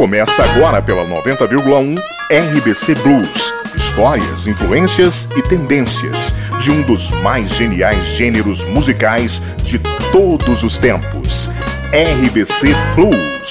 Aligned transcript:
Começa 0.00 0.42
agora 0.42 0.80
pela 0.80 1.04
90,1 1.04 2.02
RBC 2.32 2.94
Blues. 3.02 3.52
Histórias, 3.76 4.46
influências 4.46 5.28
e 5.36 5.42
tendências 5.42 6.34
de 6.58 6.70
um 6.70 6.80
dos 6.80 7.10
mais 7.10 7.50
geniais 7.50 8.02
gêneros 8.06 8.64
musicais 8.64 9.42
de 9.62 9.78
todos 10.10 10.64
os 10.64 10.78
tempos. 10.78 11.50
RBC 11.92 12.68
Blues. 12.96 13.50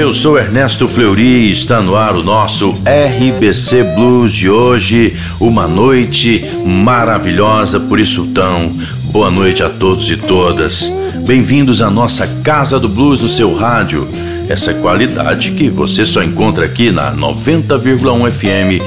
Eu 0.00 0.14
sou 0.14 0.38
Ernesto 0.38 0.86
Fleury 0.86 1.48
e 1.48 1.52
está 1.52 1.82
no 1.82 1.96
ar 1.96 2.14
o 2.14 2.22
nosso 2.22 2.70
RBC 2.70 3.82
Blues 3.96 4.32
de 4.32 4.48
hoje. 4.48 5.16
Uma 5.40 5.66
noite 5.66 6.44
maravilhosa, 6.64 7.80
por 7.80 7.98
isso 7.98 8.26
tão 8.26 8.72
boa 9.10 9.28
noite 9.28 9.60
a 9.60 9.68
todos 9.68 10.08
e 10.08 10.16
todas. 10.16 10.92
Bem-vindos 11.26 11.82
à 11.82 11.90
nossa 11.90 12.28
Casa 12.44 12.78
do 12.78 12.88
Blues 12.88 13.20
do 13.20 13.28
seu 13.28 13.52
rádio. 13.52 14.06
Essa 14.48 14.72
qualidade 14.72 15.50
que 15.50 15.68
você 15.68 16.04
só 16.04 16.22
encontra 16.22 16.64
aqui 16.64 16.92
na 16.92 17.12
90,1 17.12 18.30
FM. 18.30 18.82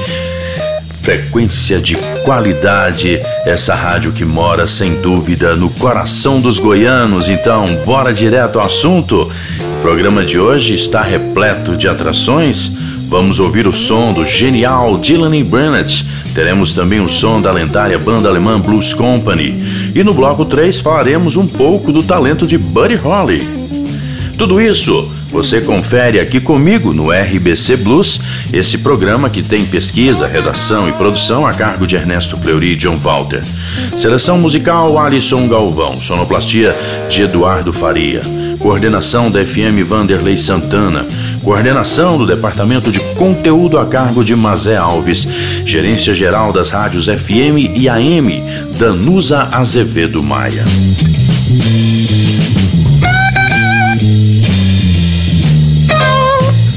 Frequência 1.02 1.78
de 1.78 1.96
qualidade, 2.24 3.20
essa 3.44 3.74
rádio 3.74 4.12
que 4.12 4.24
mora 4.24 4.66
sem 4.66 4.94
dúvida 5.00 5.56
no 5.56 5.68
coração 5.68 6.40
dos 6.40 6.58
goianos. 6.58 7.28
Então, 7.28 7.66
bora 7.84 8.14
direto 8.14 8.58
ao 8.58 8.66
assunto. 8.66 9.30
O 9.82 9.90
programa 9.92 10.24
de 10.24 10.38
hoje 10.38 10.76
está 10.76 11.02
repleto 11.02 11.76
de 11.76 11.88
atrações. 11.88 12.70
Vamos 13.08 13.40
ouvir 13.40 13.66
o 13.66 13.72
som 13.72 14.12
do 14.12 14.24
genial 14.24 14.96
Dylan 14.96 15.42
Brennett. 15.42 16.06
Teremos 16.32 16.72
também 16.72 17.00
o 17.00 17.08
som 17.08 17.40
da 17.42 17.50
lendária 17.50 17.98
banda 17.98 18.28
alemã 18.28 18.60
Blues 18.60 18.94
Company. 18.94 19.92
E 19.92 20.04
no 20.04 20.14
bloco 20.14 20.44
3 20.44 20.78
falaremos 20.78 21.34
um 21.34 21.48
pouco 21.48 21.92
do 21.92 22.04
talento 22.04 22.46
de 22.46 22.56
Buddy 22.56 22.94
Holly. 22.94 23.42
Tudo 24.38 24.60
isso 24.60 25.10
você 25.30 25.60
confere 25.60 26.20
aqui 26.20 26.38
comigo 26.38 26.92
no 26.92 27.10
RBC 27.10 27.78
Blues, 27.78 28.20
esse 28.52 28.78
programa 28.78 29.28
que 29.28 29.42
tem 29.42 29.64
pesquisa, 29.64 30.28
redação 30.28 30.88
e 30.88 30.92
produção 30.92 31.44
a 31.44 31.52
cargo 31.52 31.88
de 31.88 31.96
Ernesto 31.96 32.36
Fleury 32.36 32.74
e 32.74 32.76
John 32.76 32.96
Walter. 32.96 33.42
Seleção 33.96 34.38
musical 34.38 34.96
Alisson 34.96 35.48
Galvão, 35.48 36.00
sonoplastia 36.00 36.72
de 37.08 37.22
Eduardo 37.22 37.72
Faria. 37.72 38.20
Coordenação 38.62 39.28
da 39.28 39.44
FM 39.44 39.84
Vanderlei 39.84 40.38
Santana. 40.38 41.04
Coordenação 41.42 42.16
do 42.16 42.24
Departamento 42.24 42.92
de 42.92 43.00
Conteúdo 43.16 43.76
a 43.76 43.84
cargo 43.84 44.24
de 44.24 44.36
Mazé 44.36 44.76
Alves. 44.76 45.26
Gerência 45.66 46.14
Geral 46.14 46.52
das 46.52 46.70
Rádios 46.70 47.06
FM 47.06 47.74
e 47.74 47.88
AM, 47.88 48.40
Danusa 48.78 49.48
Azevedo 49.50 50.22
Maia. 50.22 50.64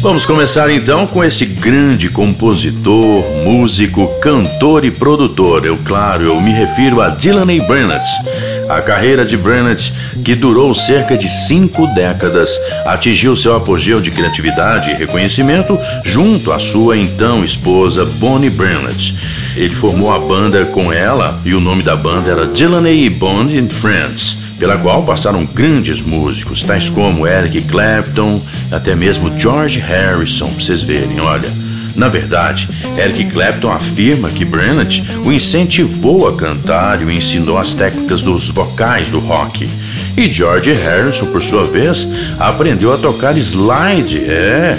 Vamos 0.05 0.23
começar 0.23 0.69
então 0.69 1.07
com 1.07 1.23
esse 1.23 1.45
grande 1.45 2.09
compositor, 2.09 3.23
músico, 3.43 4.07
cantor 4.19 4.85
e 4.85 4.91
produtor. 4.91 5.65
Eu, 5.65 5.77
claro, 5.77 6.23
eu 6.23 6.41
me 6.41 6.51
refiro 6.51 7.01
a 7.01 7.09
Dylan 7.09 7.47
A. 7.47 8.54
A 8.67 8.81
carreira 8.81 9.23
de 9.23 9.37
Brennett, 9.37 9.93
que 10.23 10.33
durou 10.33 10.73
cerca 10.73 11.15
de 11.15 11.29
cinco 11.29 11.85
décadas, 11.93 12.59
atingiu 12.85 13.37
seu 13.37 13.55
apogeu 13.55 14.01
de 14.01 14.09
criatividade 14.09 14.89
e 14.89 14.93
reconhecimento 14.95 15.77
junto 16.03 16.51
à 16.51 16.57
sua 16.57 16.97
então 16.97 17.43
esposa 17.43 18.05
Bonnie 18.05 18.49
Brennett. 18.49 19.15
Ele 19.55 19.75
formou 19.75 20.13
a 20.13 20.19
banda 20.19 20.65
com 20.65 20.91
ela 20.91 21.39
e 21.45 21.53
o 21.53 21.59
nome 21.59 21.83
da 21.83 21.95
banda 21.95 22.31
era 22.31 22.47
Dylan 22.47 22.83
A. 22.83 23.09
Bond 23.11 23.57
and 23.57 23.69
Friends 23.69 24.45
pela 24.57 24.77
qual 24.77 25.03
passaram 25.03 25.45
grandes 25.45 26.01
músicos, 26.01 26.63
tais 26.63 26.89
como 26.89 27.27
Eric 27.27 27.61
Clapton, 27.63 28.41
até 28.71 28.95
mesmo 28.95 29.37
George 29.37 29.79
Harrison, 29.79 30.47
pra 30.47 30.63
vocês 30.63 30.81
verem, 30.81 31.19
olha. 31.19 31.64
Na 31.95 32.09
verdade, 32.09 32.67
Eric 32.97 33.31
Clapton 33.31 33.71
afirma 33.71 34.29
que 34.29 34.43
Brennett 34.43 35.03
o 35.23 35.31
incentivou 35.31 36.27
a 36.27 36.35
cantar 36.35 37.01
e 37.01 37.05
o 37.05 37.11
ensinou 37.11 37.57
as 37.57 37.73
técnicas 37.73 38.21
dos 38.21 38.49
vocais 38.49 39.07
do 39.07 39.19
rock. 39.19 39.69
E 40.17 40.29
George 40.29 40.71
Harrison, 40.73 41.25
por 41.27 41.43
sua 41.43 41.65
vez, 41.65 42.07
aprendeu 42.39 42.93
a 42.93 42.97
tocar 42.97 43.37
slide, 43.37 44.19
é, 44.19 44.77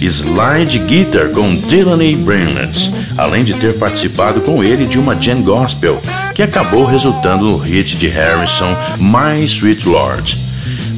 slide 0.00 0.78
guitar 0.78 1.28
com 1.30 1.54
Dylan 1.54 2.02
e 2.02 2.16
Brennett, 2.16 2.90
além 3.16 3.44
de 3.44 3.54
ter 3.54 3.74
participado 3.78 4.40
com 4.40 4.62
ele 4.62 4.86
de 4.86 4.98
uma 4.98 5.14
jam 5.20 5.42
gospel, 5.42 6.00
que 6.34 6.42
acabou 6.42 6.84
resultando 6.84 7.44
no 7.44 7.56
hit 7.56 7.96
de 7.96 8.08
Harrison 8.08 8.76
My 8.98 9.44
Sweet 9.44 9.86
Lord. 9.86 10.36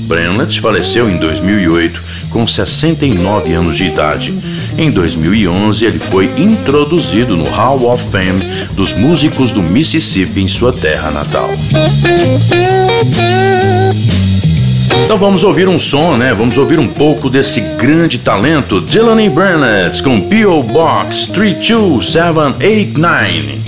Brennett 0.07 0.61
faleceu 0.61 1.11
em 1.11 1.17
2008 1.19 2.06
com 2.37 2.47
69 2.47 3.55
anos 3.55 3.79
de 3.79 3.87
idade. 3.87 4.35
Em 4.77 4.91
2011, 4.91 5.87
ele 5.87 5.99
foi 5.99 6.31
introduzido 6.37 7.35
no 7.35 7.49
Hall 7.49 7.91
of 7.91 8.11
Fame 8.11 8.39
dos 8.73 8.93
músicos 8.93 9.53
do 9.53 9.63
Mississippi 9.63 10.43
em 10.43 10.49
sua 10.49 10.71
terra 10.71 11.11
natal. 11.11 11.49
Então 15.03 15.17
vamos 15.17 15.45
ouvir 15.45 15.67
um 15.67 15.79
som, 15.79 16.19
né? 16.19 16.35
Vamos 16.35 16.59
ouvir 16.59 16.79
um 16.79 16.89
pouco 16.89 17.31
desse 17.31 17.63
grande 17.79 18.19
talento, 18.19 18.83
Dylan 18.83 19.31
Burnett 19.31 20.03
com 20.03 20.21
P.O. 20.21 20.63
Box 20.63 21.31
32789. 21.33 23.49
P.O. 23.49 23.57
Box 23.57 23.57
32789. 23.57 23.66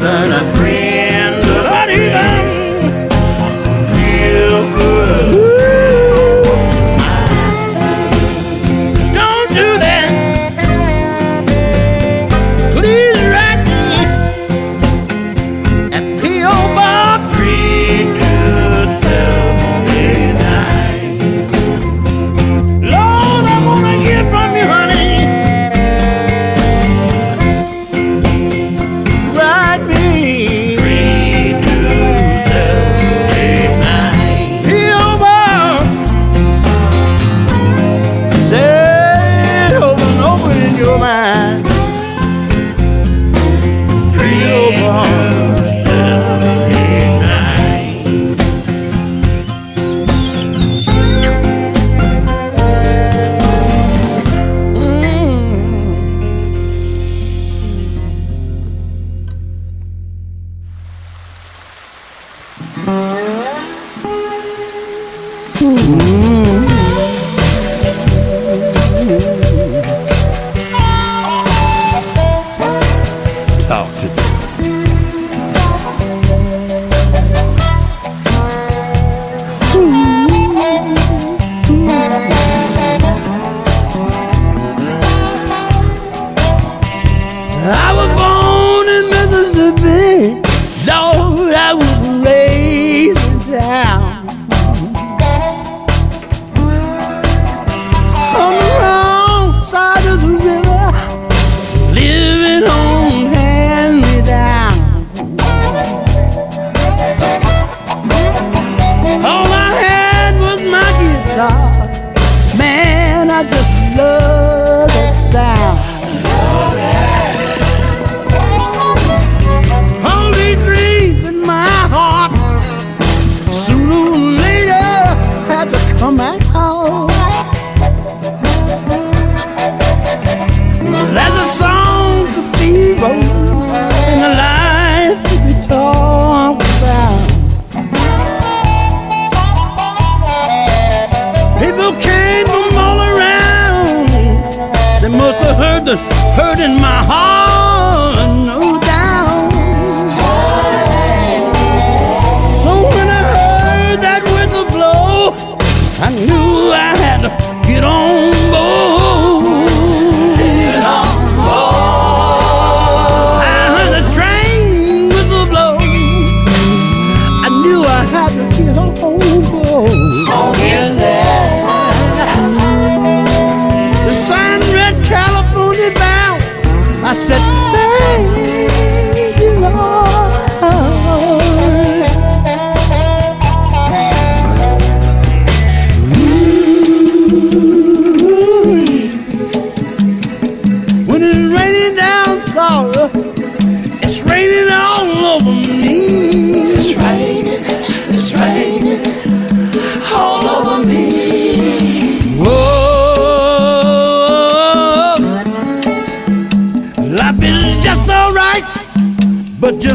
Shivanatha 0.00 0.59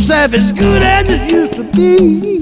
half 0.03 0.33
as 0.33 0.51
good 0.51 0.81
as 0.83 1.07
it 1.07 1.31
used 1.31 1.53
to 1.53 1.63
be. 1.63 2.34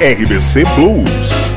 RBC 0.00 0.64
Blues. 0.76 1.49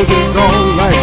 everything's 0.00 0.36
alright. 0.36 0.99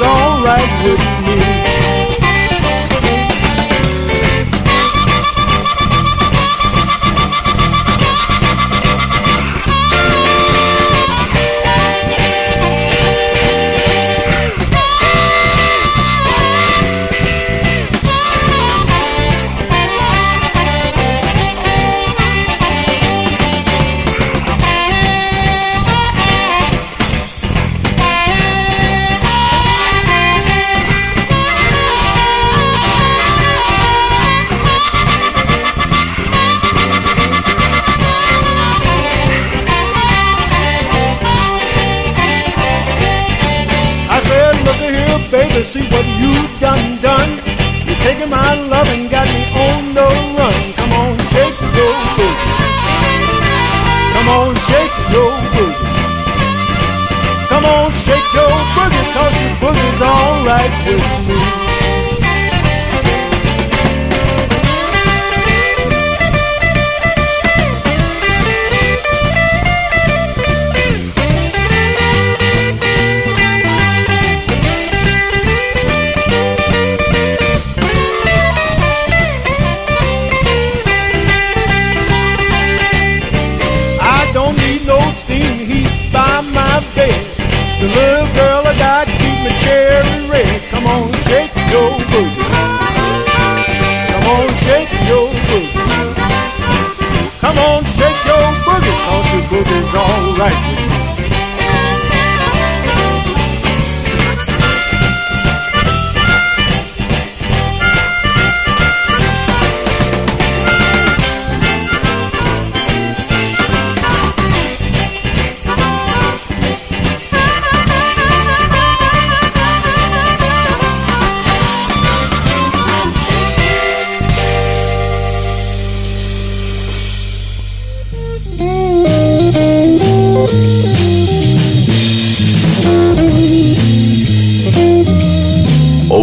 Alright 0.00 0.84
with 0.84 0.98
me. 1.22 1.27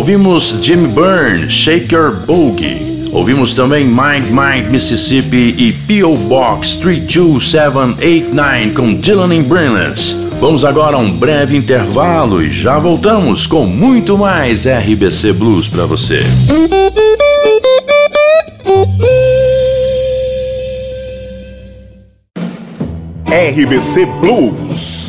Ouvimos 0.05 0.55
Jimmy 0.61 0.87
Byrne, 0.89 1.49
Shake 1.49 1.91
Your 1.91 2.11
Boogie. 2.27 3.09
Ouvimos 3.11 3.55
também 3.55 3.85
Mind 3.87 4.27
Mind 4.29 4.69
Mississippi 4.69 5.55
e 5.57 5.73
P.O. 5.73 6.15
Box 6.15 6.75
32789 6.75 8.69
com 8.75 8.93
Dylan 8.93 9.33
and. 9.33 10.15
Vamos 10.39 10.63
agora 10.63 10.95
a 10.95 10.99
um 10.99 11.09
breve 11.09 11.57
intervalo 11.57 12.39
e 12.43 12.51
já 12.51 12.77
voltamos 12.77 13.47
com 13.47 13.65
muito 13.65 14.15
mais 14.15 14.67
RBC 14.67 15.33
Blues 15.33 15.67
para 15.67 15.87
você. 15.87 16.21
RBC 23.25 24.05
Blues. 24.21 25.04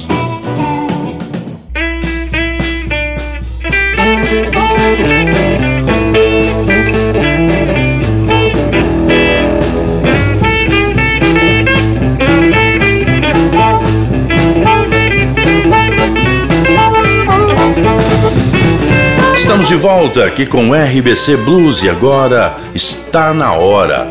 Volta 19.87 20.25
aqui 20.25 20.44
com 20.44 20.75
RBC 20.75 21.37
Blues 21.37 21.81
e 21.81 21.88
agora 21.88 22.57
está 22.75 23.33
na 23.33 23.53
hora. 23.53 24.09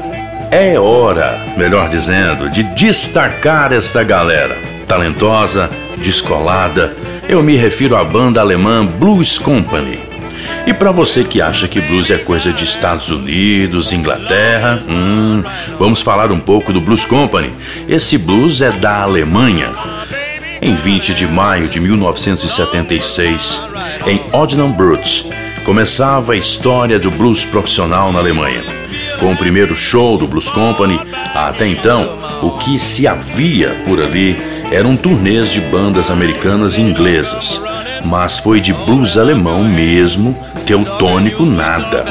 É 0.50 0.80
hora, 0.80 1.38
melhor 1.58 1.90
dizendo, 1.90 2.50
de 2.50 2.64
destacar 2.64 3.74
esta 3.74 4.02
galera. 4.02 4.58
Talentosa, 4.88 5.70
descolada, 5.98 6.96
eu 7.28 7.44
me 7.44 7.58
refiro 7.58 7.98
à 7.98 8.06
banda 8.06 8.40
alemã 8.40 8.86
Blues 8.86 9.38
Company. 9.38 10.00
E 10.66 10.74
para 10.74 10.92
você 10.92 11.26
que 11.26 11.42
acha 11.42 11.68
que 11.68 11.82
blues 11.82 12.10
é 12.10 12.20
coisa 12.20 12.54
de 12.54 12.64
Estados 12.64 13.10
Unidos, 13.10 13.92
Inglaterra, 13.92 14.82
hum, 14.88 15.44
vamos 15.78 16.02
falar 16.02 16.32
um 16.32 16.40
pouco 16.40 16.72
do 16.72 16.80
Blues 16.80 17.04
Company. 17.04 17.54
Esse 17.86 18.18
blues 18.18 18.62
é 18.62 18.72
da 18.72 19.02
Alemanha. 19.02 19.74
Em 20.62 20.74
20 20.74 21.14
de 21.14 21.28
maio 21.28 21.68
de 21.68 21.82
1976, 21.82 23.62
em 24.08 24.22
Oddenbrut, 24.32 25.36
começava 25.66 26.34
a 26.34 26.36
história 26.38 27.00
do 27.00 27.10
blues 27.10 27.44
profissional 27.44 28.14
na 28.14 28.20
Alemanha. 28.20 28.64
Com 29.20 29.34
o 29.34 29.36
primeiro 29.36 29.76
show 29.76 30.16
do 30.16 30.28
Blues 30.28 30.48
Company, 30.48 31.02
até 31.34 31.68
então, 31.68 32.18
o 32.44 32.52
que 32.60 32.78
se 32.78 33.08
havia 33.08 33.82
por 33.84 34.00
ali 34.00 34.38
eram 34.72 34.96
turnês 34.96 35.52
de 35.52 35.60
bandas 35.60 36.12
americanas 36.12 36.78
e 36.78 36.82
inglesas. 36.82 37.60
Mas 38.04 38.38
foi 38.38 38.62
de 38.62 38.72
blues 38.74 39.18
alemão 39.18 39.64
mesmo, 39.64 40.38
teutônico 40.68 41.44
nada. 41.44 42.06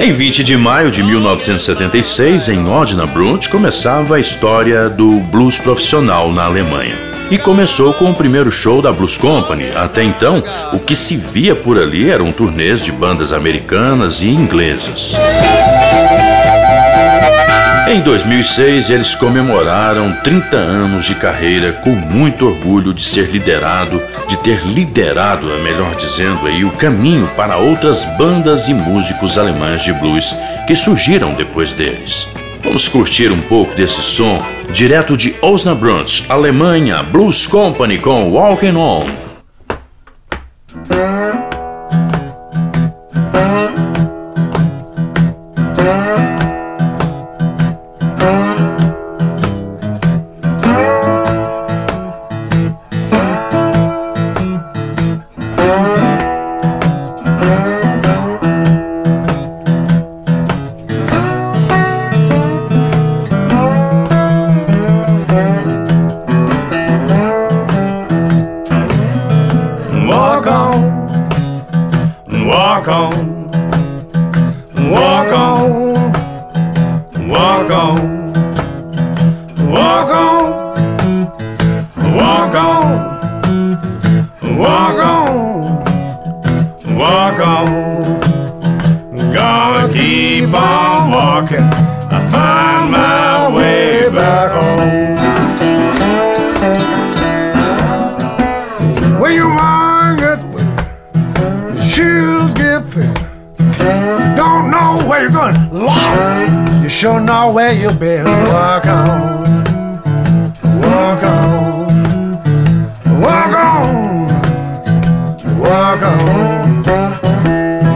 Oh. 0.00 0.02
Em 0.02 0.12
20 0.12 0.42
de 0.42 0.56
maio 0.56 0.90
de 0.90 1.02
1976, 1.04 2.48
em 2.48 2.68
Odnabrunn, 2.68 3.38
começava 3.48 4.16
a 4.16 4.20
história 4.20 4.88
do 4.88 5.20
blues 5.20 5.58
profissional 5.58 6.32
na 6.32 6.44
Alemanha. 6.44 7.07
E 7.30 7.36
começou 7.36 7.92
com 7.92 8.10
o 8.10 8.14
primeiro 8.14 8.50
show 8.50 8.80
da 8.80 8.90
Blues 8.90 9.18
Company. 9.18 9.70
Até 9.76 10.02
então, 10.02 10.42
o 10.72 10.78
que 10.78 10.96
se 10.96 11.14
via 11.14 11.54
por 11.54 11.78
ali 11.78 12.10
eram 12.10 12.32
turnês 12.32 12.82
de 12.82 12.90
bandas 12.90 13.32
americanas 13.32 14.22
e 14.22 14.28
inglesas. 14.28 15.14
Em 17.90 18.00
2006, 18.00 18.90
eles 18.90 19.14
comemoraram 19.14 20.12
30 20.22 20.56
anos 20.56 21.06
de 21.06 21.14
carreira 21.14 21.72
com 21.72 21.90
muito 21.90 22.46
orgulho 22.46 22.92
de 22.92 23.02
ser 23.02 23.30
liderado, 23.30 24.02
de 24.26 24.36
ter 24.38 24.62
liderado, 24.66 25.50
é 25.50 25.58
melhor 25.62 25.94
dizendo 25.96 26.46
aí, 26.46 26.64
o 26.64 26.70
caminho 26.72 27.26
para 27.28 27.56
outras 27.56 28.04
bandas 28.16 28.68
e 28.68 28.74
músicos 28.74 29.38
alemães 29.38 29.82
de 29.82 29.92
blues 29.94 30.36
que 30.66 30.76
surgiram 30.76 31.32
depois 31.32 31.72
deles. 31.72 32.28
Vamos 32.68 32.86
curtir 32.86 33.32
um 33.32 33.40
pouco 33.40 33.74
desse 33.74 34.02
som, 34.02 34.42
direto 34.70 35.16
de 35.16 35.34
Osnabrück, 35.40 36.26
Alemanha, 36.28 37.02
Blues 37.02 37.46
Company 37.46 37.98
com 37.98 38.30
Walking 38.30 38.76
On. 38.76 39.27
go. 77.68 78.17
Sure 106.98 107.20
know 107.20 107.52
where 107.52 107.72
you've 107.72 108.00
been. 108.00 108.24
Walk 108.24 108.86
on, 108.86 109.62
walk 110.82 111.22
on, 111.22 112.32
walk 113.20 113.54
on, 113.54 114.26
walk 115.60 116.02
on. 116.02 116.82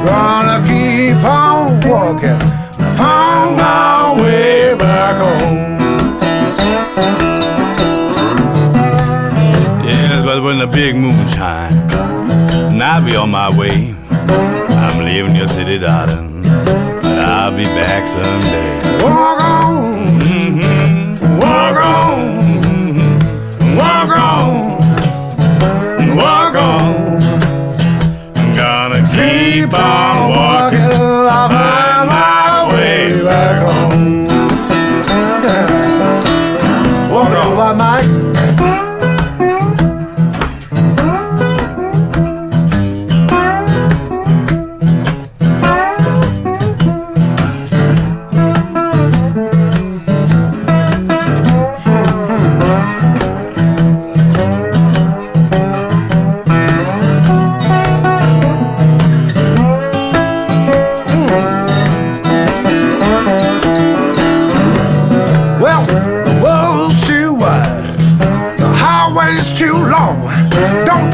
Gonna 0.06 0.58
keep 0.68 1.24
on 1.24 1.80
walking. 1.80 2.38
Found 2.96 3.56
my 3.56 4.22
way 4.22 4.76
back 4.76 5.16
home. 5.16 5.80
Yes, 9.84 10.24
but 10.24 10.44
when 10.44 10.60
the 10.60 10.68
big 10.68 10.94
moonshine, 10.94 11.72
and 12.70 12.80
I'll 12.80 13.04
be 13.04 13.16
on 13.16 13.30
my 13.32 13.50
way. 13.58 13.96
I'm 14.10 15.04
leaving 15.04 15.34
your 15.34 15.48
city, 15.48 15.78
darling, 15.78 16.31
be 17.62 17.68
back 17.74 18.08
someday. 18.08 19.04
Walk 19.04 19.40
on, 19.40 19.91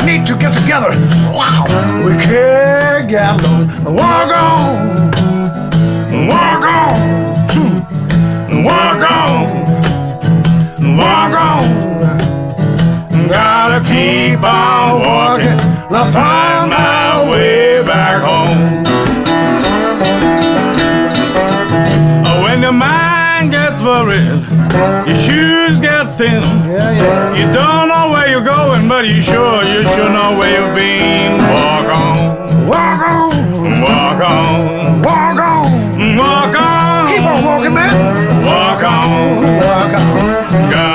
need 0.04 0.26
to 0.26 0.37
get 0.37 0.54
together. 0.54 0.90
Wow, 1.32 1.64
we 2.04 2.12
can't 2.22 3.08
get 3.08 3.40
along. 3.40 3.68
Walk 3.84 4.30
on, 4.32 5.11
walk 6.28 6.64
on, 6.64 6.96
hmm. 7.52 8.64
walk 8.64 9.02
on, 9.11 10.96
walk 10.96 11.34
on. 11.48 13.28
Gotta 13.28 13.80
keep 13.84 14.42
on 14.42 15.00
walking. 15.00 15.58
I'll 15.90 16.11
find 16.12 16.70
my 16.70 17.30
way 17.30 17.82
back 17.84 18.22
home. 18.22 18.84
Oh, 22.26 22.42
When 22.44 22.62
your 22.62 22.72
mind 22.72 23.50
gets 23.50 23.80
worried, 23.80 24.47
your 25.06 25.16
shoes 25.16 25.80
get 25.80 26.04
thin. 26.16 26.42
Yeah, 26.42 26.92
yeah. 26.92 27.34
You 27.38 27.52
don't 27.52 27.88
know 27.88 28.10
where 28.12 28.28
you're 28.28 28.44
going, 28.44 28.88
but 28.88 29.06
you 29.06 29.20
sure 29.20 29.62
you 29.64 29.82
should 29.92 30.12
know 30.12 30.36
where 30.38 30.50
you've 30.58 30.74
been. 30.76 31.38
Walk 31.38 31.88
on, 32.02 32.66
Walk 32.68 33.00
on, 33.12 33.80
walk 33.80 34.20
on, 34.22 35.02
walk 35.02 35.38
on. 35.38 36.16
walk 36.16 36.54
on. 36.56 37.08
Keep 37.08 37.22
on 37.22 37.44
walking, 37.44 37.74
man. 37.74 38.44
Walk 38.44 38.82
on. 38.82 39.36
Walk 39.66 39.94
on. 39.98 40.70
Gonna 40.70 40.88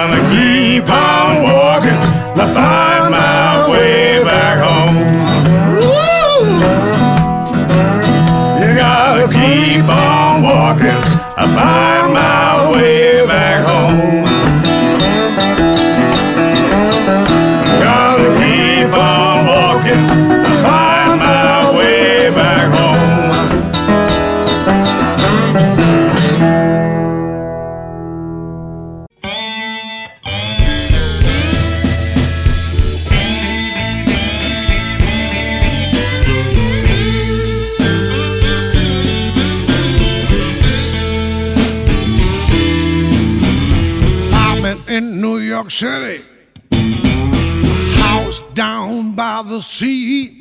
sea. 49.74 50.38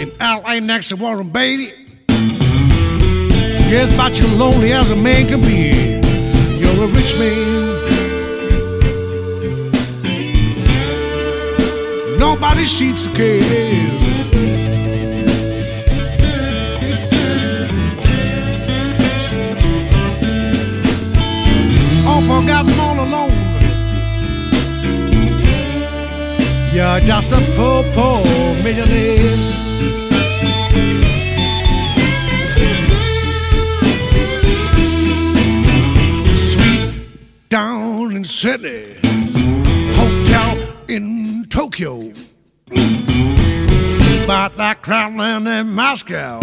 In 0.00 0.10
LA 0.18 0.58
next 0.58 0.88
to 0.88 0.96
Warren 0.96 1.30
Beatty. 1.30 1.72
Yes, 3.70 3.94
but 3.96 4.18
you're 4.18 4.28
lonely 4.36 4.72
as 4.72 4.90
a 4.90 4.96
man 4.96 5.28
can 5.28 5.40
be. 5.40 6.00
You're 6.58 6.84
a 6.84 6.88
rich 6.88 7.16
man. 7.16 7.68
Nobody 12.18 12.64
seems 12.64 13.06
to 13.06 13.14
care. 13.14 14.29
You're 26.80 27.00
just 27.00 27.30
a 27.30 27.40
poor, 27.56 27.84
poor 27.92 28.24
millionaire. 28.64 29.36
Sweet 36.38 37.50
down 37.50 38.16
in 38.16 38.24
Sydney, 38.24 38.96
hotel 39.92 40.56
in 40.88 41.44
Tokyo. 41.50 42.12
But 44.26 44.56
that 44.56 44.78
Kremlin 44.80 45.46
in 45.48 45.74
Moscow. 45.74 46.38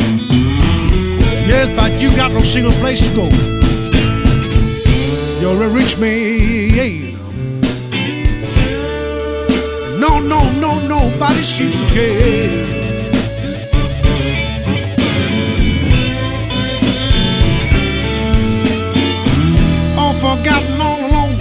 Yes, 1.49 1.67
but 1.75 1.99
you 1.99 2.15
got 2.15 2.31
no 2.31 2.41
single 2.41 2.73
place 2.73 3.01
to 3.09 3.15
go. 3.15 3.27
You're 5.41 5.63
a 5.63 5.69
rich 5.69 5.97
man. 5.97 7.26
No, 9.97 10.19
no, 10.19 10.51
no, 10.59 10.79
nobody 10.87 11.41
to 11.79 11.87
care. 11.87 12.77
All 19.97 20.13
forgotten 20.13 20.81
all 20.81 20.99
alone. 21.09 21.39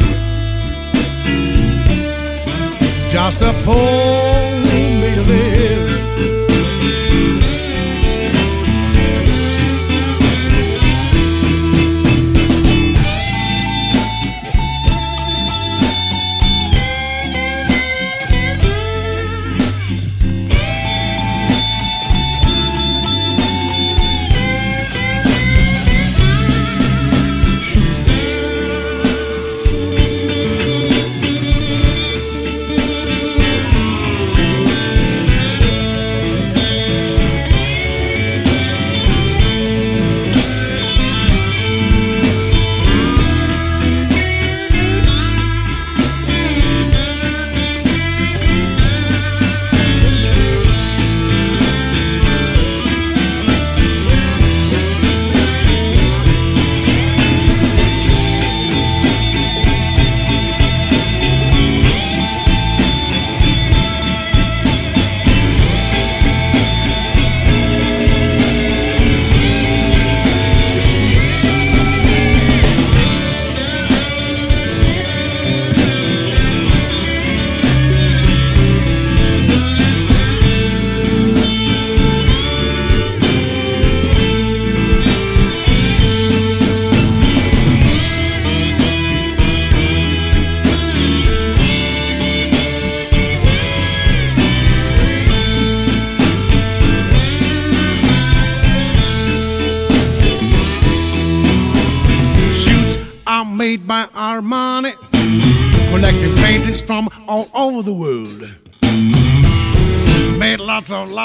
Just 3.11 3.42
a 3.42 3.53
poor 3.64 4.36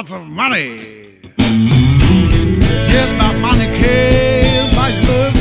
lots 0.01 0.13
of 0.13 0.27
money. 0.27 0.79
Yes, 2.89 3.13
my 3.13 3.37
money 3.37 3.67
came 3.77 4.73
by 4.73 4.89
love. 5.07 5.35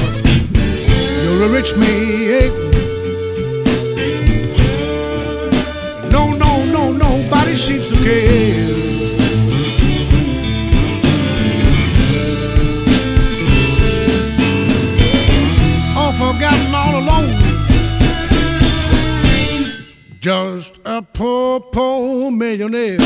You're 1.22 1.44
a 1.44 1.48
rich 1.48 1.74
man. 1.78 2.50
No, 6.10 6.34
no, 6.34 6.66
no, 6.66 6.92
nobody 6.92 7.54
seems 7.54 7.88
to 7.88 7.96
care. 8.04 8.68
forgotten 16.20 16.74
all 16.74 16.94
alone. 17.02 17.32
Just 20.20 20.80
a 20.84 21.00
poor, 21.00 21.60
poor 21.60 22.30
millionaire. 22.30 22.98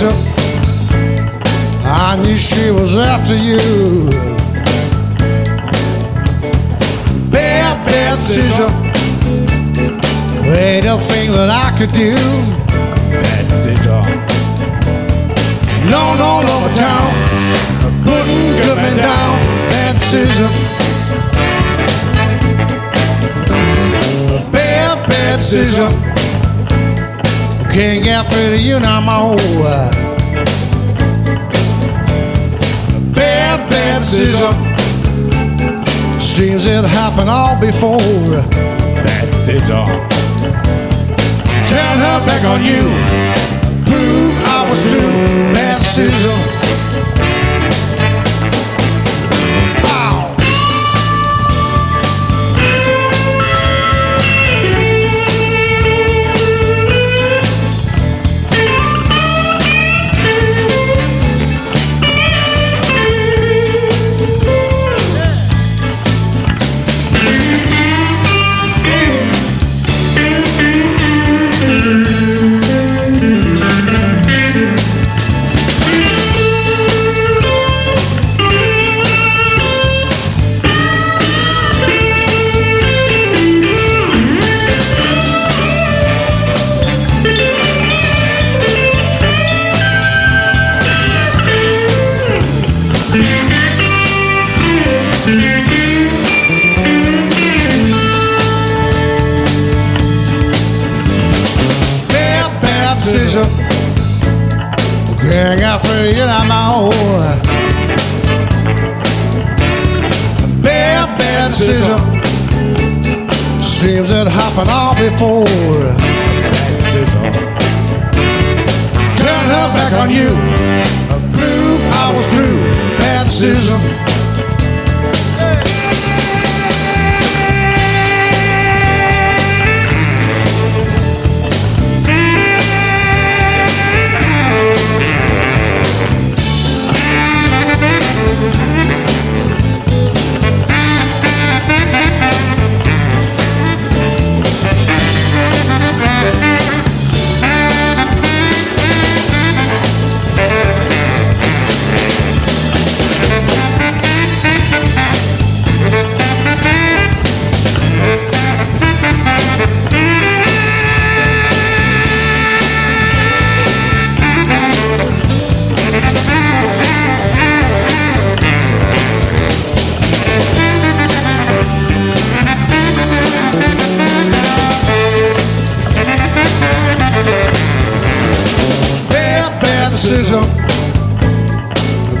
Decision. 0.00 0.30
I 1.84 2.16
knew 2.22 2.36
she 2.36 2.70
was 2.70 2.96
after 2.96 3.36
you. 3.36 4.08
Bad, 7.30 7.86
bad 7.86 8.18
decision. 8.18 8.70
Ain't 10.46 10.86
a 10.86 10.96
thing 11.08 11.32
that 11.32 11.50
I 11.50 11.76
could 11.76 11.92
do. 11.92 12.14
Bad 13.10 13.48
decision. 13.48 14.02
No, 15.90 16.14
no, 16.16 16.42
no, 16.48 16.56
town. 16.76 17.12
Putting 18.04 18.56
good 18.62 18.76
men 18.76 18.96
down. 18.96 19.40
Bad 19.70 19.96
decision. 19.96 20.50
Bad, 24.52 25.08
bad 25.08 25.38
decision. 25.38 26.09
Can't 27.80 28.04
get 28.04 28.26
through 28.26 28.58
to 28.58 28.62
you 28.62 28.78
no 28.78 29.00
more. 29.00 29.64
Bad, 33.14 33.70
bad 33.70 34.00
decision. 34.00 34.52
Seems 36.20 36.66
it 36.66 36.84
happened 36.84 37.30
all 37.30 37.58
before. 37.58 37.96
Bad 37.96 39.30
decision. 39.30 39.86
Turn 41.72 41.96
her 42.04 42.20
back 42.26 42.44
on 42.44 42.62
you. 42.62 42.82
Prove 43.86 44.36
I 44.44 44.66
was 44.68 44.82
true. 44.84 45.00
Bad 45.54 45.78
decision. 45.78 46.59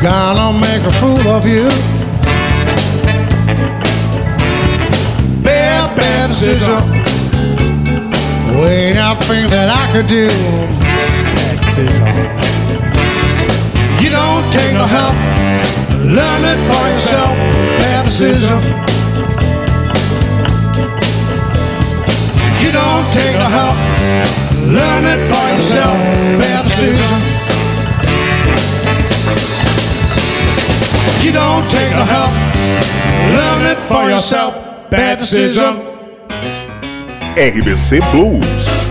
gonna 0.00 0.58
make 0.58 0.82
a 0.82 0.90
fool 0.92 1.28
of 1.28 1.46
you. 1.46 1.68
Bad, 5.44 5.94
bad 5.96 6.28
decision. 6.28 6.80
Ain't 8.66 8.96
nothing 8.96 9.48
that 9.50 9.68
I 9.68 9.84
could 9.92 10.06
do. 10.06 10.24
You 14.02 14.10
don't 14.10 14.44
take 14.52 14.72
no 14.72 14.86
help. 14.86 15.16
Learn 16.04 16.42
it 16.48 16.60
for 16.68 16.84
yourself. 16.88 17.36
Bad 17.80 18.04
decision. 18.06 18.58
You 22.62 22.72
don't 22.72 23.06
take 23.12 23.36
no 23.36 23.48
help. 23.52 23.76
Learn 24.64 25.04
it 25.04 25.20
for 25.28 25.46
yourself. 25.56 25.96
Bad 26.40 26.64
decision. 26.64 27.29
RBC 37.36 38.00
Blues. 38.12 38.89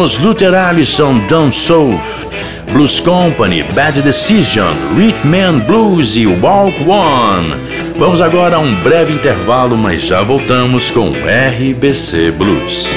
Ouvimos 0.00 0.16
Luther 0.16 0.54
Allison, 0.54 1.20
South, 1.52 2.26
Blues 2.72 2.98
Company, 3.00 3.62
Bad 3.74 4.00
Decision, 4.00 4.72
Rhythm 4.96 5.60
Blues 5.66 6.16
e 6.16 6.26
Walk 6.26 6.82
One. 6.88 7.54
Vamos 7.98 8.22
agora 8.22 8.56
a 8.56 8.58
um 8.60 8.74
breve 8.76 9.12
intervalo, 9.12 9.76
mas 9.76 10.00
já 10.00 10.22
voltamos 10.22 10.90
com 10.90 11.10
RBC 11.10 12.30
Blues. 12.30 12.94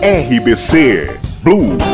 RBC 0.00 1.18
Blues. 1.42 1.93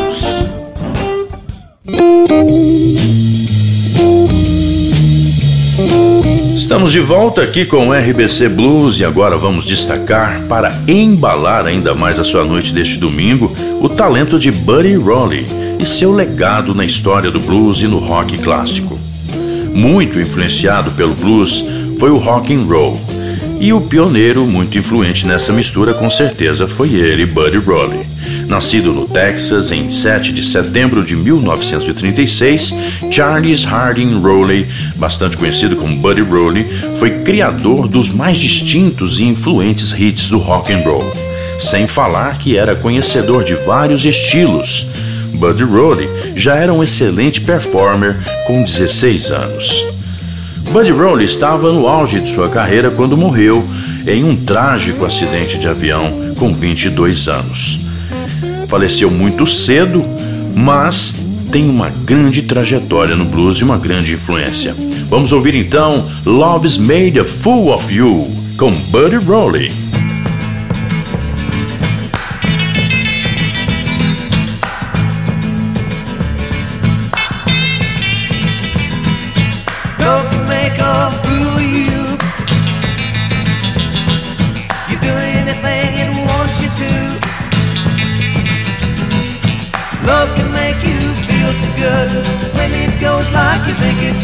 Estamos 6.70 6.92
de 6.92 7.00
volta 7.00 7.42
aqui 7.42 7.64
com 7.64 7.88
o 7.88 7.92
RBC 7.92 8.48
Blues 8.48 9.00
e 9.00 9.04
agora 9.04 9.36
vamos 9.36 9.66
destacar, 9.66 10.40
para 10.42 10.72
embalar 10.86 11.66
ainda 11.66 11.96
mais 11.96 12.20
a 12.20 12.22
sua 12.22 12.44
noite 12.44 12.72
deste 12.72 12.96
domingo, 12.96 13.52
o 13.80 13.88
talento 13.88 14.38
de 14.38 14.52
Buddy 14.52 14.94
Rowley 14.94 15.44
e 15.80 15.84
seu 15.84 16.12
legado 16.12 16.72
na 16.72 16.84
história 16.84 17.28
do 17.28 17.40
blues 17.40 17.80
e 17.80 17.88
no 17.88 17.98
rock 17.98 18.38
clássico. 18.38 18.96
Muito 19.74 20.20
influenciado 20.20 20.92
pelo 20.92 21.12
blues 21.12 21.64
foi 21.98 22.10
o 22.10 22.18
rock 22.18 22.54
and 22.54 22.62
roll, 22.62 23.00
e 23.58 23.72
o 23.72 23.80
pioneiro 23.80 24.46
muito 24.46 24.78
influente 24.78 25.26
nessa 25.26 25.52
mistura 25.52 25.92
com 25.92 26.08
certeza 26.08 26.68
foi 26.68 26.94
ele, 26.94 27.26
Buddy 27.26 27.58
Rowley. 27.58 28.09
Nascido 28.50 28.92
no 28.92 29.06
Texas 29.06 29.70
em 29.70 29.92
7 29.92 30.32
de 30.32 30.42
setembro 30.42 31.04
de 31.04 31.14
1936, 31.14 32.74
Charles 33.08 33.62
Harding 33.64 34.20
Rowley, 34.20 34.66
bastante 34.96 35.36
conhecido 35.36 35.76
como 35.76 35.94
Buddy 35.94 36.22
Rowley, 36.22 36.66
foi 36.98 37.10
criador 37.20 37.86
dos 37.86 38.10
mais 38.10 38.38
distintos 38.38 39.20
e 39.20 39.22
influentes 39.22 39.92
hits 39.92 40.28
do 40.30 40.38
rock 40.38 40.72
and 40.72 40.80
roll. 40.80 41.08
Sem 41.60 41.86
falar 41.86 42.38
que 42.38 42.56
era 42.56 42.74
conhecedor 42.74 43.44
de 43.44 43.54
vários 43.54 44.04
estilos. 44.04 44.84
Buddy 45.34 45.62
Rowley 45.62 46.08
já 46.34 46.56
era 46.56 46.72
um 46.72 46.82
excelente 46.82 47.40
performer 47.40 48.16
com 48.48 48.64
16 48.64 49.30
anos. 49.30 49.84
Buddy 50.72 50.90
Rowley 50.90 51.24
estava 51.24 51.72
no 51.72 51.86
auge 51.86 52.18
de 52.18 52.28
sua 52.28 52.48
carreira 52.48 52.90
quando 52.90 53.16
morreu 53.16 53.64
em 54.08 54.24
um 54.24 54.34
trágico 54.34 55.04
acidente 55.04 55.56
de 55.56 55.68
avião 55.68 56.34
com 56.36 56.52
22 56.52 57.28
anos 57.28 57.89
faleceu 58.70 59.10
muito 59.10 59.44
cedo, 59.48 60.04
mas 60.54 61.12
tem 61.50 61.68
uma 61.68 61.90
grande 61.90 62.42
trajetória 62.42 63.16
no 63.16 63.24
blues 63.24 63.58
e 63.58 63.64
uma 63.64 63.76
grande 63.76 64.12
influência. 64.12 64.76
Vamos 65.08 65.32
ouvir 65.32 65.56
então 65.56 66.08
Love's 66.24 66.78
Made 66.78 67.18
a 67.18 67.24
Fool 67.24 67.74
of 67.74 67.92
You 67.92 68.30
com 68.56 68.70
Buddy 68.70 69.16
Rowley. 69.16 69.99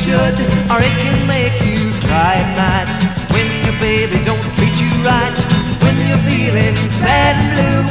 should, 0.07 0.39
or 0.71 0.79
it 0.79 0.95
can 1.03 1.27
make 1.27 1.59
you 1.67 1.91
cry 2.07 2.35
at 2.39 2.51
night. 2.55 2.89
When 3.35 3.47
your 3.67 3.77
baby 3.81 4.23
don't 4.23 4.41
treat 4.55 4.77
you 4.81 4.91
right, 5.03 5.39
when 5.83 5.97
you're 6.07 6.25
feeling 6.31 6.77
sad 6.89 7.35
and 7.43 7.51
blue. 7.55 7.85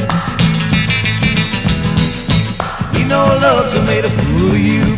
You 2.98 3.06
know 3.06 3.26
love's 3.44 3.76
made 3.86 4.06
a 4.06 4.12
fool 4.18 4.52
of 4.52 4.58
you. 4.58 4.96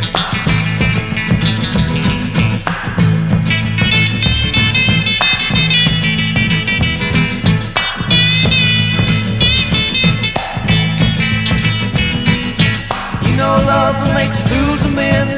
Love 13.67 14.13
makes 14.13 14.41
fools 14.43 14.85
of 14.85 14.93
men 14.93 15.36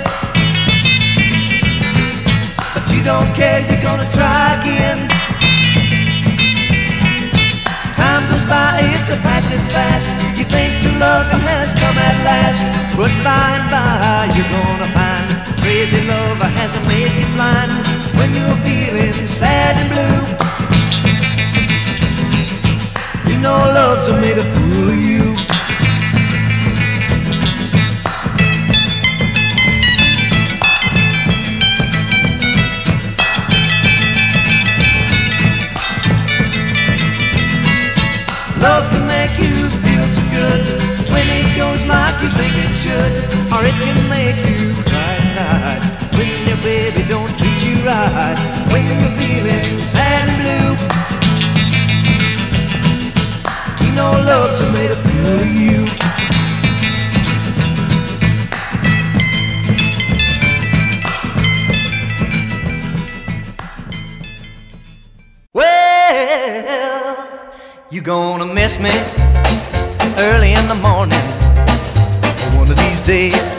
don't 3.09 3.33
care, 3.33 3.59
you're 3.67 3.81
gonna 3.81 4.09
try 4.11 4.53
again. 4.61 4.99
Time 7.97 8.23
goes 8.29 8.45
by, 8.45 8.71
it's 8.93 9.09
a 9.09 9.17
passing 9.27 9.65
fast. 9.73 10.09
You 10.37 10.45
think 10.45 10.71
your 10.83 10.95
love 11.05 11.25
has 11.49 11.73
come 11.73 11.97
at 12.09 12.17
last, 12.29 12.69
but 12.99 13.11
by 13.25 13.47
and 13.57 13.67
by 13.73 14.29
you're 14.35 14.51
gonna 14.57 14.89
find 14.97 15.27
crazy 15.61 16.01
love 16.13 16.37
hasn't 16.59 16.85
made 16.93 17.13
you 17.19 17.27
blind 17.35 17.71
when 18.17 18.29
you're 18.37 18.59
feeling 18.67 19.17
sad 19.25 19.73
and 19.81 19.89
blue. 19.93 20.21
You 23.29 23.37
know 23.45 23.59
love's 23.77 24.07
made 24.21 24.37
a 24.37 24.45
fool 24.53 24.87
of 24.93 24.99
you. 25.09 25.58
Love 38.61 38.89
can 38.91 39.07
make 39.07 39.39
you 39.39 39.69
feel 39.83 40.11
so 40.11 40.21
good 40.35 40.61
when 41.13 41.25
it 41.29 41.55
goes 41.55 41.85
like 41.85 42.21
you 42.21 42.29
think 42.35 42.53
it 42.57 42.75
should, 42.75 43.13
or 43.53 43.63
it 43.63 43.73
can 43.79 44.09
make 44.09 44.35
you 44.45 44.73
cry 44.83 45.15
at 45.15 45.33
night 45.33 45.81
when 46.17 46.45
your 46.45 46.57
baby 46.57 47.03
don't 47.07 47.33
treat 47.37 47.63
you 47.63 47.75
right, 47.85 48.37
when 48.69 48.85
you're 48.85 49.15
feeling 49.17 49.79
sad 49.79 50.27
and 50.27 50.37
blue. 50.41 50.75
You 53.85 53.91
know 53.93 54.11
love's 54.11 54.61
made 54.73 54.91
of 54.91 54.99
you. 55.55 55.98
You 67.91 68.01
gonna 68.01 68.45
miss 68.45 68.77
me 68.77 68.91
early 70.19 70.53
in 70.53 70.67
the 70.67 70.77
morning 70.79 71.17
one 72.55 72.69
of 72.69 72.77
these 72.77 73.01
days. 73.01 73.58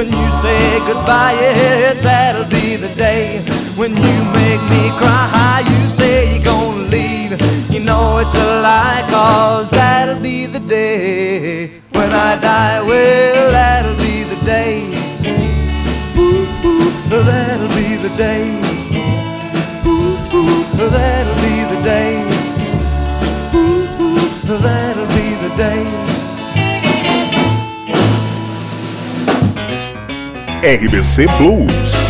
When 0.00 0.08
you 0.08 0.30
say 0.30 0.78
goodbye, 0.86 1.36
yes, 1.38 2.02
that'll 2.04 2.48
be 2.48 2.76
the 2.76 2.88
day. 2.96 3.40
When 3.76 3.90
you 3.90 4.16
make 4.32 4.62
me 4.72 4.88
cry, 4.96 5.60
you 5.62 5.86
say 5.88 6.36
you're 6.36 6.42
gonna 6.42 6.88
leave. 6.88 7.36
You 7.68 7.80
know 7.84 8.16
it's 8.16 8.34
a 8.34 8.62
lie, 8.62 9.04
cause 9.10 9.70
that'll 9.70 10.18
be 10.22 10.46
the 10.46 10.60
day. 10.60 11.66
When 11.92 12.14
I 12.14 12.40
die, 12.40 12.80
well, 12.80 13.50
that'll 13.50 13.94
be 13.96 14.22
the 14.24 14.42
day. 14.42 14.88
Ooh, 16.16 16.48
ooh, 16.64 17.22
that'll 17.22 17.68
be 17.76 17.96
the 17.96 18.08
day. 18.16 18.48
Ooh, 19.84 20.16
ooh, 20.32 20.88
that'll 20.88 21.29
RBC 30.62 31.26
Blues. 31.38 32.09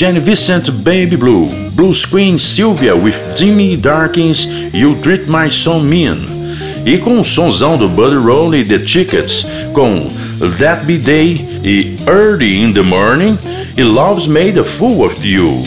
Jenny 0.00 0.18
Vincent 0.18 0.70
Baby 0.82 1.14
Blue, 1.14 1.50
Blues 1.72 2.06
Queen 2.06 2.38
Sylvia 2.38 2.96
with 2.96 3.36
Jimmy 3.36 3.76
Darkins 3.76 4.46
You 4.72 4.94
Treat 5.02 5.28
My 5.28 5.50
Son 5.50 5.80
Mean 5.80 6.24
e 6.86 6.96
com 6.96 7.20
o 7.20 7.22
sonzão 7.22 7.76
do 7.76 7.86
Buddy 7.86 8.16
Roll 8.16 8.54
e 8.54 8.64
The 8.64 8.78
Tickets 8.78 9.44
com 9.74 10.10
That 10.58 10.86
Be 10.86 10.96
Day 10.96 11.46
e 11.62 11.98
Early 12.06 12.62
in 12.62 12.72
the 12.72 12.80
Morning 12.80 13.38
e 13.76 13.82
Love's 13.82 14.26
Made 14.26 14.58
a 14.58 14.64
Fool 14.64 15.04
of 15.04 15.16
You. 15.22 15.62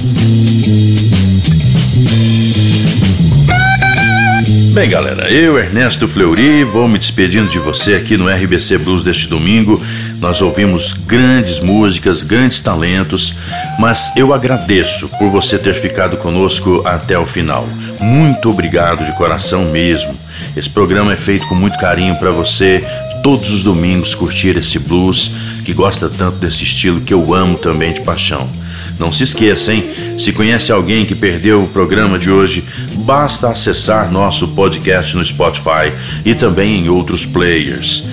Bem, 4.73 4.89
galera, 4.89 5.31
eu, 5.31 5.59
Ernesto 5.59 6.07
Fleury, 6.07 6.63
vou 6.63 6.87
me 6.87 6.97
despedindo 6.97 7.47
de 7.51 7.59
você 7.59 7.93
aqui 7.93 8.17
no 8.17 8.27
RBC 8.27 8.79
Blues 8.79 9.03
deste 9.03 9.27
domingo. 9.27 9.79
Nós 10.19 10.41
ouvimos 10.41 10.93
grandes 10.93 11.59
músicas, 11.59 12.23
grandes 12.23 12.59
talentos, 12.59 13.35
mas 13.83 14.13
eu 14.15 14.33
agradeço 14.33 15.09
por 15.09 15.29
você 15.29 15.57
ter 15.59 15.73
ficado 15.73 16.15
conosco 16.15 16.81
até 16.85 17.19
o 17.19 17.25
final. 17.25 17.67
Muito 17.99 18.49
obrigado 18.49 19.05
de 19.05 19.11
coração 19.17 19.65
mesmo. 19.65 20.15
Esse 20.55 20.69
programa 20.69 21.11
é 21.11 21.17
feito 21.17 21.45
com 21.47 21.53
muito 21.53 21.77
carinho 21.77 22.15
para 22.15 22.31
você 22.31 22.81
todos 23.21 23.51
os 23.51 23.61
domingos 23.61 24.15
curtir 24.15 24.55
esse 24.55 24.79
blues 24.79 25.31
que 25.65 25.73
gosta 25.73 26.09
tanto 26.09 26.37
desse 26.37 26.63
estilo 26.63 27.01
que 27.01 27.13
eu 27.13 27.33
amo 27.33 27.57
também 27.57 27.91
de 27.91 27.99
paixão. 27.99 28.49
Não 28.97 29.11
se 29.11 29.23
esqueça, 29.23 29.73
hein? 29.73 29.93
Se 30.17 30.31
conhece 30.31 30.71
alguém 30.71 31.05
que 31.05 31.13
perdeu 31.13 31.61
o 31.61 31.67
programa 31.67 32.17
de 32.17 32.31
hoje, 32.31 32.63
basta 32.99 33.49
acessar 33.49 34.09
nosso 34.09 34.47
podcast 34.47 35.13
no 35.13 35.25
Spotify 35.25 35.91
e 36.23 36.33
também 36.33 36.85
em 36.85 36.87
outros 36.87 37.25
players. 37.25 38.05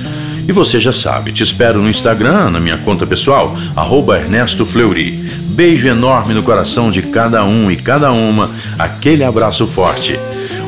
E 0.50 0.52
você 0.52 0.80
já 0.80 0.92
sabe, 0.92 1.30
te 1.30 1.44
espero 1.44 1.80
no 1.80 1.88
Instagram, 1.88 2.50
na 2.50 2.58
minha 2.58 2.76
conta 2.76 3.06
pessoal, 3.06 3.56
arroba 3.76 4.18
Ernesto 4.18 4.66
Fleury. 4.66 5.12
Beijo 5.50 5.86
enorme 5.86 6.34
no 6.34 6.42
coração 6.42 6.90
de 6.90 7.02
cada 7.02 7.44
um 7.44 7.70
e 7.70 7.76
cada 7.76 8.10
uma, 8.10 8.50
aquele 8.76 9.22
abraço 9.22 9.64
forte. 9.64 10.18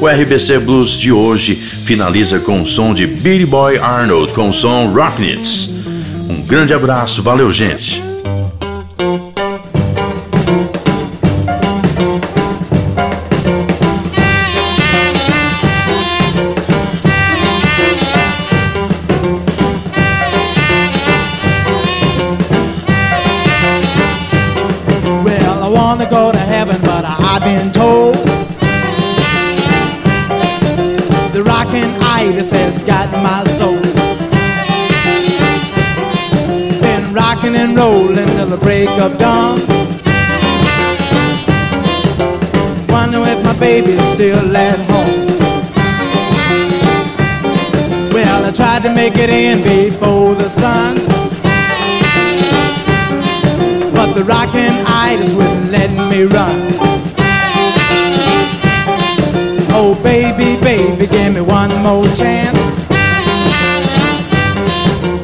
O 0.01 0.07
RBC 0.07 0.61
Blues 0.61 0.93
de 0.93 1.11
hoje 1.11 1.57
finaliza 1.57 2.39
com 2.39 2.63
o 2.63 2.67
som 2.67 2.95
de 2.95 3.09
Billy 3.09 3.45
Boy 3.45 3.77
Arnold 3.77 4.33
com 4.35 4.51
o 4.51 4.53
som 4.53 4.87
Rocknits. 4.87 5.69
Um 6.31 6.43
grande 6.43 6.73
abraço, 6.73 7.21
valeu 7.21 7.53
gente! 7.53 8.12
Of 38.99 39.17
dawn. 39.17 39.59
Wonder 42.89 43.21
if 43.27 43.43
my 43.45 43.59
baby's 43.59 44.03
still 44.09 44.57
at 44.57 44.79
home. 44.91 45.27
Well, 48.13 48.45
I 48.45 48.51
tried 48.51 48.83
to 48.83 48.93
make 48.93 49.17
it 49.17 49.31
in 49.31 49.63
before 49.63 50.35
the 50.35 50.49
sun. 50.49 50.97
But 53.95 54.13
the 54.13 54.25
rockin' 54.25 54.85
itis 54.87 55.33
wouldn't 55.33 55.71
let 55.71 55.91
me 56.11 56.25
run. 56.25 56.61
Oh, 59.75 59.99
baby, 60.03 60.61
baby, 60.61 61.07
give 61.07 61.35
me 61.35 61.41
one 61.41 61.75
more 61.83 62.07
chance. 62.15 62.59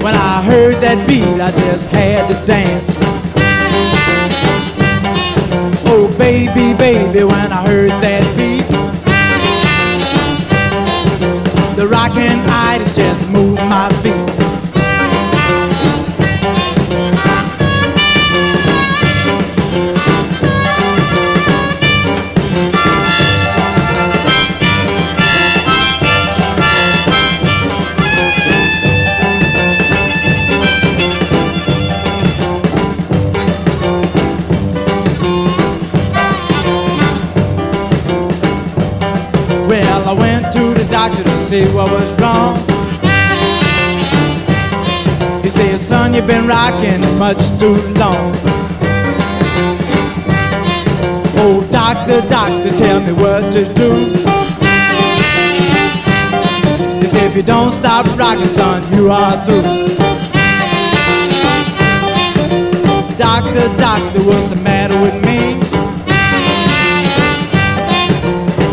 When 0.03 0.15
I 0.15 0.43
heard 0.43 0.81
that 0.81 1.07
beat, 1.07 1.41
I 1.41 1.51
just 1.53 1.91
had 1.91 2.29
to 2.29 2.47
dance. 2.47 2.98
I 12.09 12.15
can 12.15 12.48
you've 46.19 46.27
been 46.27 46.49
rocking 46.49 47.01
much 47.17 47.39
too 47.61 47.77
long. 47.95 48.35
Oh, 51.41 51.67
Doctor, 51.71 52.21
doctor, 52.29 52.77
tell 52.77 53.01
me 53.01 53.13
what 53.13 53.53
to 53.53 53.63
do. 53.75 54.13
Cause 57.01 57.15
if 57.15 57.37
you 57.37 57.43
don't 57.43 57.71
stop 57.71 58.05
rocking, 58.19 58.49
son, 58.49 58.83
you 58.93 59.13
are 59.13 59.45
through. 59.45 59.63
Doctor, 63.17 63.69
doctor, 63.77 64.21
what's 64.25 64.47
the 64.49 64.57
matter 64.57 65.01
with 65.01 65.15
me? 65.25 65.55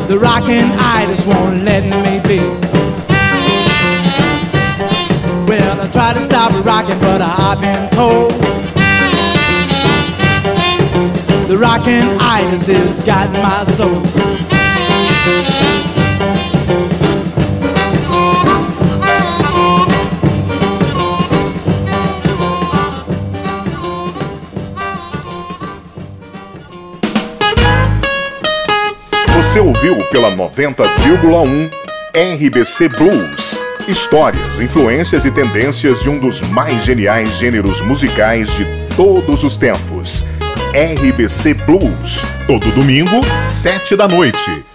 The 0.07 0.17
rockin' 0.17 0.71
itis 0.71 1.23
won't 1.27 1.63
let 1.63 1.83
me 1.83 2.04
to 6.13 6.21
stop 6.21 6.51
rocking, 6.65 6.99
but 6.99 7.21
I've 7.21 7.59
been 7.59 7.89
told 7.89 8.31
the 11.47 11.57
rockin' 11.57 12.17
itis 12.19 12.67
has 12.67 13.01
got 13.01 13.31
my 13.31 13.63
soul. 13.63 14.01
Você 29.35 29.59
ouviu 29.59 29.95
pela 30.11 30.29
90,1 30.31 31.71
RBC 32.13 32.89
Blues. 32.89 33.64
Histórias, 33.87 34.59
influências 34.59 35.25
e 35.25 35.31
tendências 35.31 36.01
de 36.01 36.09
um 36.09 36.17
dos 36.17 36.41
mais 36.41 36.83
geniais 36.83 37.37
gêneros 37.37 37.81
musicais 37.81 38.51
de 38.55 38.65
todos 38.95 39.43
os 39.43 39.57
tempos. 39.57 40.25
RBC 40.73 41.53
Blues. 41.53 42.23
Todo 42.47 42.71
domingo, 42.71 43.21
sete 43.43 43.95
da 43.95 44.07
noite. 44.07 44.65